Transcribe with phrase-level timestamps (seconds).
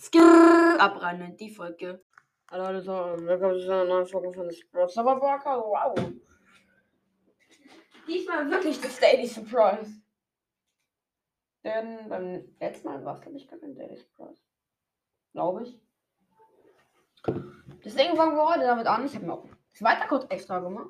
[0.00, 2.02] Skrrr, abrennen, die Folge.
[2.50, 5.58] Hallo Leute, willkommen zu einer neuen Folge von Surprise Serverbarker.
[5.58, 5.94] Wow.
[8.08, 10.00] Diesmal wirklich das Daily Surprise.
[11.64, 14.40] Denn beim letzten Mal war es, glaube ich, gar kein Daily Surprise.
[15.32, 15.78] Glaube ich.
[17.84, 19.04] Deswegen fangen wir heute damit an.
[19.04, 20.88] Ich habe mir auch das Weitercode extra gemacht.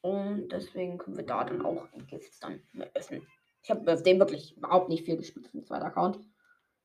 [0.00, 2.62] Und deswegen können wir da dann auch Gifts dann
[2.94, 3.26] öffnen.
[3.62, 6.18] Ich habe auf dem wirklich überhaupt nicht viel gespielt für den zweiten Account.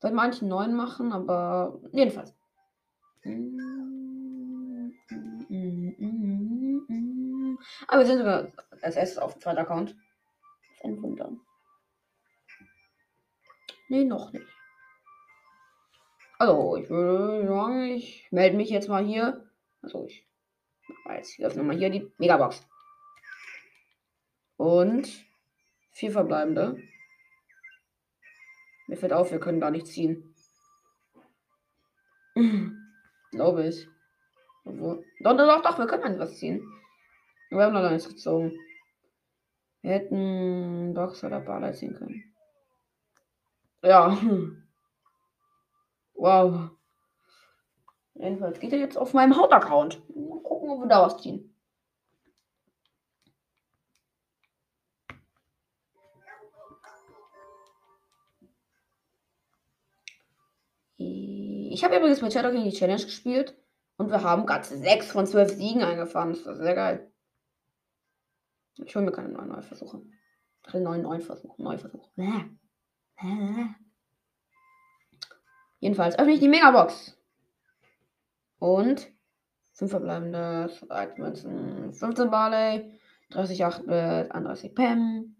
[0.00, 2.34] Sollte manchen neuen machen, aber jedenfalls.
[7.86, 8.48] Aber wir sind sogar
[8.96, 9.90] erstes auf dem zweiten Account.
[9.90, 11.32] Das ist ein Wunder.
[13.88, 14.46] Nee, noch nicht.
[16.38, 19.48] Also, ich würde sagen, ich melde mich jetzt mal hier.
[19.82, 20.26] Also, ich
[21.04, 22.66] mache jetzt ich öffne mal hier die Megabox.
[24.56, 25.08] Und
[25.94, 26.76] vier verbleibende.
[28.86, 30.34] Mir fällt auf, wir können gar nicht ziehen.
[33.30, 33.88] Glaube ich.
[34.64, 36.66] Obwohl, doch, doch, doch, wir können was ziehen.
[37.50, 38.58] Wir haben noch nichts gezogen.
[39.82, 42.34] Wir hätten Box oder Barley ziehen können.
[43.82, 44.18] Ja.
[46.16, 46.70] Wow.
[48.14, 50.00] Jedenfalls geht er jetzt auf meinem Hauptaccount.
[50.14, 51.53] Mal gucken, ob wir da was ziehen.
[61.74, 63.58] Ich habe übrigens mit Shadow King die Challenge gespielt
[63.96, 66.32] und wir haben gerade 6 von 12 Siegen eingefahren.
[66.32, 67.12] Das war sehr geil.
[68.76, 70.02] Ich hole mir keine neuen Neuversuche.
[70.62, 71.60] Keine neuen Neuversuche.
[71.60, 72.08] Neuversuche.
[75.80, 77.18] Jedenfalls öffne ich die Megabox.
[78.60, 79.10] Und
[79.72, 80.70] 5 verbleibende
[81.16, 85.34] Münzen, 15 Barley, 30 8-Bit, 31 Pam,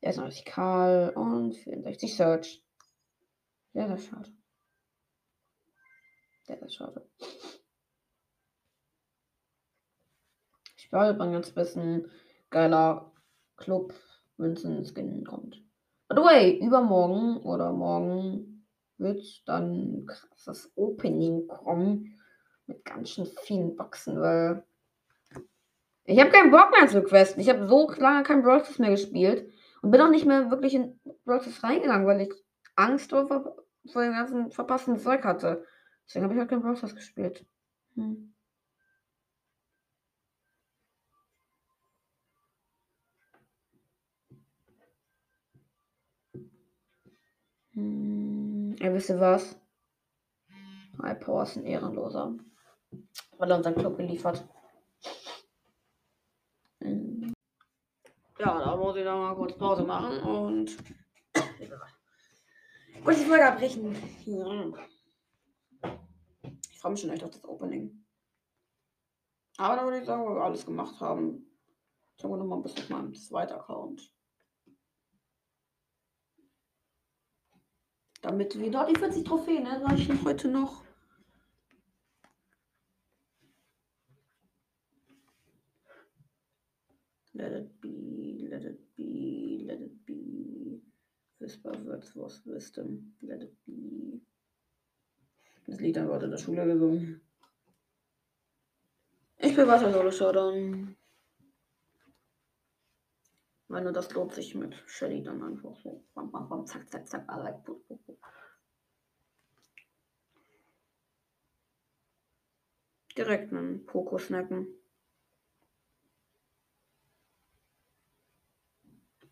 [0.00, 2.64] 36 Karl und 64 Search.
[3.72, 4.30] Sehr, sehr schade.
[6.46, 7.08] Sehr, sehr schade.
[10.76, 12.08] Ich glaube, man ganz bisschen
[12.50, 13.10] geiler
[13.56, 13.92] Club
[14.36, 15.60] Münzen Skin kommt.
[16.08, 18.64] By the way, übermorgen oder morgen
[18.98, 22.16] wird dann ein krasses Opening kommen
[22.68, 24.64] mit ganz schön vielen Boxen, weil
[26.04, 27.40] ich habe keinen Bock mehr zu questen.
[27.40, 29.50] Ich habe so lange kein Brawl mehr gespielt
[29.82, 32.32] und bin auch nicht mehr wirklich in Brawl reingegangen, weil ich
[32.76, 35.64] Angst vor, vor dem ganzen verpassten Zeug hatte.
[36.06, 37.44] Deswegen habe ich halt kein Brawl gespielt.
[37.94, 38.32] Hm.
[47.72, 49.60] Hm, ihr wisst was?
[51.02, 52.34] High Power ist ein Ehrenloser.
[53.36, 54.46] Weil er unseren Club geliefert.
[56.80, 57.34] Hm.
[58.38, 60.76] Ja, da muss ich dann mal kurz Pause machen und
[63.02, 63.96] kurz die Folge abbrechen.
[64.24, 64.72] Ja.
[66.86, 68.06] Freue mich schon echt auf das Opening.
[69.56, 71.44] Aber da würde ich sagen, wir alles gemacht haben.
[72.14, 74.14] Schauen wir nochmal ein bisschen auf meinem zweiten Account.
[78.22, 80.84] Damit wir dort die 40 Trophäen ne, erreichen heute noch.
[87.32, 90.80] Let it be, let it be, let it be.
[91.40, 93.16] Whisper words was wisdom.
[93.22, 93.75] Let it be.
[95.76, 97.20] Das Lied dann in der Schule gesungen.
[99.36, 100.96] Ich will weiter Solo Showdown.
[103.68, 106.02] Weil nur das lohnt sich mit Shelly dann einfach so.
[106.14, 107.62] Bam, bam, bam, zack, zack, zack, alle.
[113.14, 114.68] Direkt einen Poko snacken.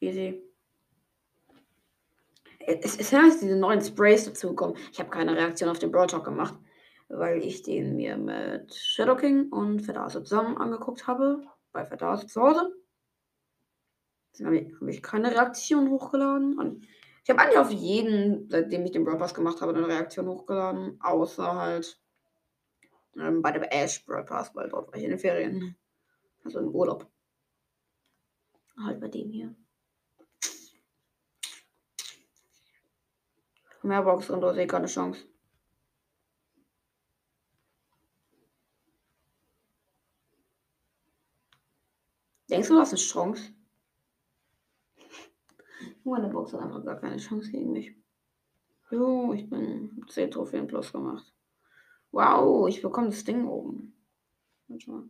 [0.00, 0.49] Easy.
[2.82, 4.76] Es ist ja diese neuen Sprays dazugekommen.
[4.92, 6.54] Ich habe keine Reaktion auf den Brawl Talk gemacht,
[7.08, 11.42] weil ich den mir mit Shadow King und Fedase zusammen angeguckt habe.
[11.72, 12.72] Bei Fedase zu Hause.
[14.32, 16.58] Deswegen habe ich keine Reaktion hochgeladen.
[16.58, 16.86] Und
[17.24, 20.98] ich habe eigentlich auf jeden, seitdem ich den Brawl Pass gemacht habe, eine Reaktion hochgeladen.
[21.00, 22.00] Außer halt
[23.16, 25.76] ähm, bei dem Ash Brawl Pass, weil dort war ich in den Ferien.
[26.44, 27.06] Also im Urlaub.
[28.82, 29.54] Halt bei dem hier.
[33.82, 35.26] Mehr Box und du sehe keine Chance.
[42.50, 43.54] Denkst du, du hast eine Chance?
[46.04, 47.96] Meine Box hat einfach gar keine Chance gegen mich.
[48.90, 51.32] Jo, ich bin 10 Trophäen plus gemacht.
[52.10, 53.94] Wow, ich bekomme das Ding oben.
[54.66, 55.08] Warte mal.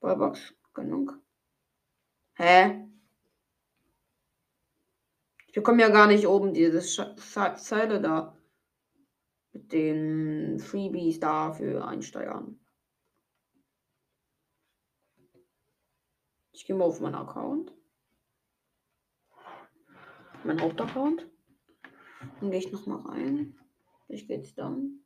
[0.00, 1.18] Ballbox, genug.
[2.34, 2.88] Hä?
[5.58, 8.38] Wir kommen ja gar nicht oben, diese Zeile da.
[9.50, 12.60] Mit den Freebies da für Einsteigern.
[16.52, 17.72] Ich gehe mal auf meinen Account.
[20.44, 21.28] Mein Hauptaccount.
[22.38, 23.58] Dann gehe ich noch mal rein.
[24.06, 25.00] Ich gehe jetzt dann.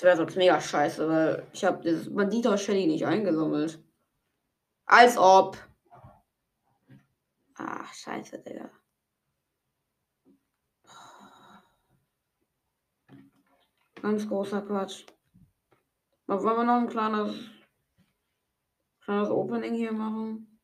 [0.00, 3.84] Das wäre sonst mega scheiße, weil ich habe das Bandita Shelly nicht eingesammelt.
[4.86, 5.58] Als ob.
[7.56, 8.70] Ach, scheiße, Digga.
[14.00, 15.04] Ganz großer Quatsch.
[16.26, 17.34] Wollen wir noch ein kleines,
[19.02, 20.58] kleines Opening hier machen?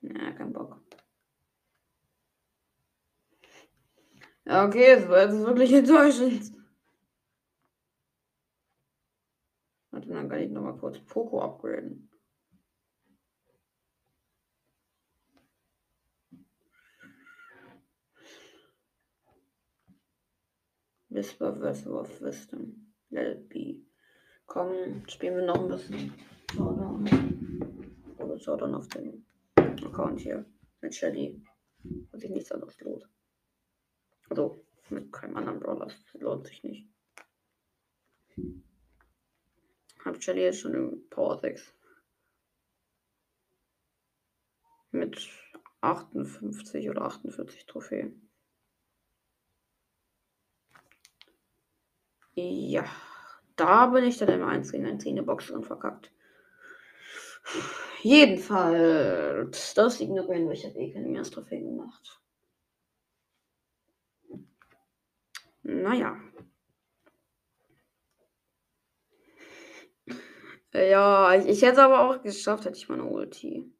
[0.00, 0.80] Ja, kein Bock.
[4.46, 6.59] Ja, okay, es war jetzt wirklich enttäuschend.
[10.10, 12.10] Warte, dann kann ich nochmal kurz Poco upgraden.
[21.10, 22.92] Whisper Vessel of Wisdom.
[23.10, 23.82] Let it be.
[24.46, 26.12] Komm, spielen wir noch ein bisschen
[26.52, 27.06] Showdown.
[28.18, 29.24] Oder Showdown auf dem
[29.56, 30.44] Account hier.
[30.80, 31.40] Mit Shelly.
[31.84, 33.08] Und sich nichts anderes lohnt.
[34.28, 35.86] Also, mit keinem anderen Brawler.
[35.86, 36.89] Das lohnt sich nicht.
[40.20, 41.74] Shelly jetzt schon im Power 6.
[44.92, 45.28] Mit
[45.80, 48.28] 58 oder 48 Trophäen.
[52.34, 52.84] Ja,
[53.56, 56.12] da bin ich dann im 1 gegen 1 in der Box drin verkackt.
[58.02, 60.52] Jedenfalls, das ignorieren wir.
[60.52, 62.20] Ich habe eh keine Trophäen gemacht.
[65.62, 66.16] Naja.
[70.72, 73.72] Ja, ich, ich hätte es aber auch geschafft, hätte ich meine Ulti.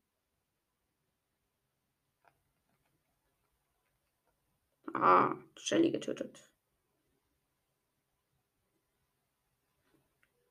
[4.94, 6.50] Ah, Shelly getötet.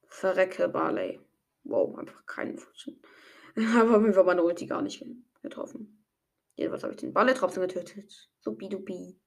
[0.07, 1.19] Verrecke Barley.
[1.63, 3.01] Wow, einfach keinen Futschen.
[3.77, 5.05] Aber mir war meine Ulti gar nicht
[5.41, 6.05] getroffen.
[6.55, 8.29] Jedenfalls habe ich den Barley trotzdem getötet.
[8.39, 9.19] Supidupi.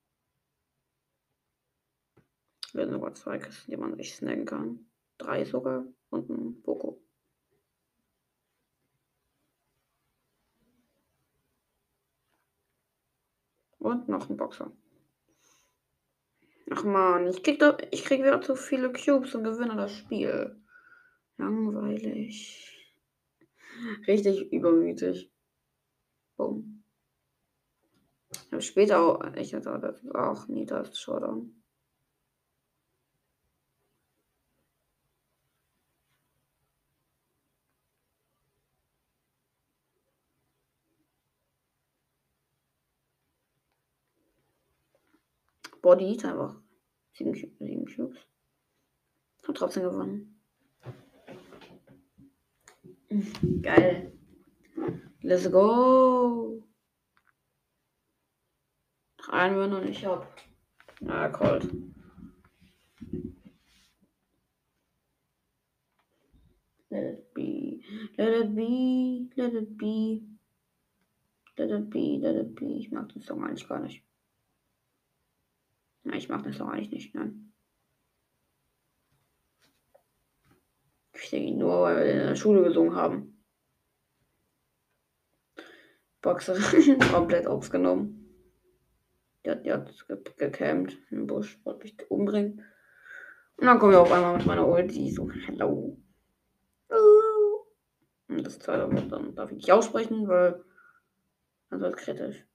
[2.72, 4.91] Wir haben sogar zwei Kisten, die man sich snacken kann.
[5.22, 5.86] Drei sogar.
[6.10, 7.00] Und ein Boko.
[13.78, 14.72] Und noch ein Boxer.
[16.70, 20.60] Ach man, ich krieg, da, ich krieg wieder zu viele Cubes und gewinne das Spiel.
[21.36, 22.68] Langweilig.
[24.06, 25.32] Richtig übermütig.
[26.36, 26.84] Boom.
[28.30, 31.61] Ich habe später auch, ich hatte auch nie das Showdown.
[45.82, 46.62] Body einfach.
[47.12, 48.18] Sieben, sieben Cubes.
[49.46, 50.40] Hat trotzdem gewonnen.
[53.60, 54.12] Geil.
[55.20, 56.62] Let's go.
[59.28, 60.34] Einen wir noch nicht ab.
[61.00, 61.68] Na, Cold.
[66.90, 67.82] Let it be.
[68.16, 69.30] Let it be.
[69.34, 70.22] Let it be.
[71.56, 72.18] Let it be.
[72.20, 72.78] Let it be.
[72.78, 74.04] Ich mag den Song eigentlich gar nicht.
[76.04, 77.52] Ja, ich mag den Song eigentlich nicht, nein.
[81.14, 83.44] Ich denke nur, weil wir in der Schule gesungen haben.
[86.20, 88.18] Boxerin komplett aufgenommen.
[89.44, 90.06] Die hat, die hat
[90.36, 92.64] gecampt im Busch, wollte mich umbringen.
[93.56, 96.00] Und dann komme ich auf einmal mit meiner Ulti so, hello.
[98.28, 100.64] Und das zweite Wort dann darf ich nicht aussprechen, weil
[101.70, 102.46] dann wird kritisch.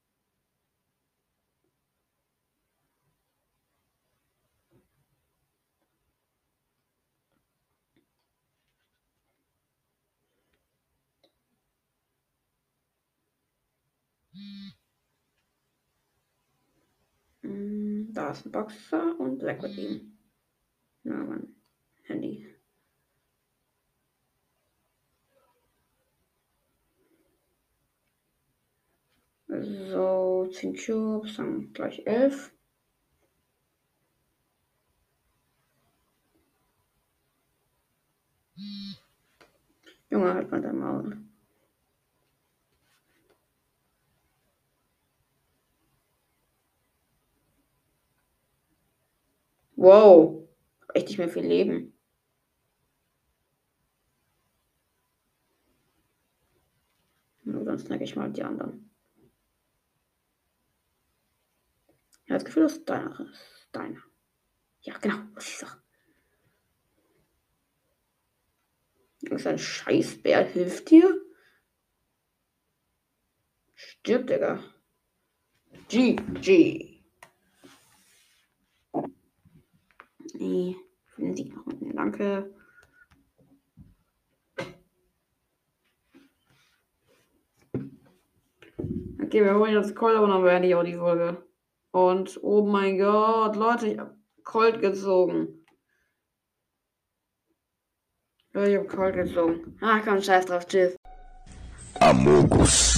[18.18, 20.18] Da ist ein Boxer und weg mit ihm.
[21.04, 21.54] Na, mein
[22.02, 22.46] Handy.
[29.46, 32.52] So, 10 Cubes, dann gleich 11.
[40.10, 41.27] Junge, halt mal dein Maul.
[49.78, 50.48] Wow.
[50.92, 51.96] Echt nicht mehr viel Leben.
[57.44, 58.90] Nur dann snack ich mal die anderen.
[62.26, 63.20] Ja, das Gefühl, ist deiner.
[63.20, 64.02] Ist deiner.
[64.80, 65.80] Ja, genau, was ich sag.
[69.20, 71.20] Irgendein Scheißbär hilft dir?
[73.76, 74.58] Stirb, Digga.
[75.88, 76.87] GG.
[80.40, 80.76] Nee,
[81.16, 81.96] Sie nach unten.
[81.96, 82.54] Danke.
[89.20, 91.42] Okay, wir holen jetzt Colt, aber dann beende ich auch die Folge.
[91.90, 94.14] Und, oh mein Gott, Leute, ich hab
[94.44, 95.66] Colt gezogen.
[98.52, 99.76] Leute, ich hab Colt gezogen.
[99.80, 100.96] Ach komm, scheiß drauf, tschüss.
[101.98, 102.97] Amogus.